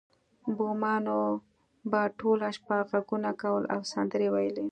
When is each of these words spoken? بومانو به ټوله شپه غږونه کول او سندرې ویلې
بومانو 0.55 1.19
به 1.91 2.01
ټوله 2.19 2.47
شپه 2.57 2.77
غږونه 2.89 3.29
کول 3.41 3.63
او 3.73 3.79
سندرې 3.91 4.27
ویلې 4.33 4.59